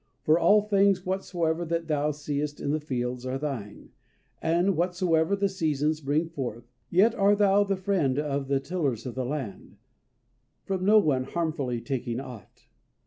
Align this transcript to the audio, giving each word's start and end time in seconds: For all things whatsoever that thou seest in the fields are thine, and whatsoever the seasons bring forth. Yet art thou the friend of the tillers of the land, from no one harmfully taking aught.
For 0.23 0.39
all 0.39 0.63
things 0.63 1.05
whatsoever 1.05 1.63
that 1.65 1.87
thou 1.87 2.09
seest 2.09 2.59
in 2.59 2.71
the 2.71 2.79
fields 2.79 3.23
are 3.23 3.37
thine, 3.37 3.91
and 4.41 4.75
whatsoever 4.75 5.35
the 5.35 5.47
seasons 5.47 6.01
bring 6.01 6.27
forth. 6.27 6.73
Yet 6.89 7.13
art 7.13 7.37
thou 7.37 7.63
the 7.63 7.75
friend 7.77 8.17
of 8.17 8.47
the 8.47 8.59
tillers 8.59 9.05
of 9.05 9.13
the 9.13 9.23
land, 9.25 9.77
from 10.63 10.83
no 10.85 10.97
one 10.97 11.25
harmfully 11.25 11.81
taking 11.81 12.19
aught. 12.19 12.65